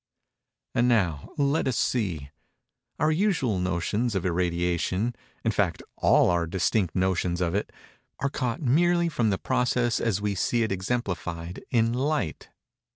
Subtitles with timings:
[0.73, 7.53] And now, let us see:—Our usual notions of irradiation—in fact all our distinct notions of
[7.53, 12.49] it—are caught merely from the process as we see it exemplified in Light.